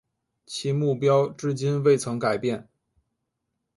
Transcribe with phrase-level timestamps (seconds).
[0.47, 2.67] 其目标至今未曾改变。